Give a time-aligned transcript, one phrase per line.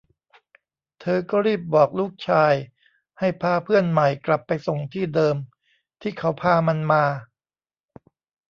[1.01, 2.53] เธอก็รีบบอกลูกชาย
[3.19, 5.35] ให้พาเพื่อนใหม่กลับไปส่งที่เดิม
[6.01, 7.03] ที่เขาพามันมา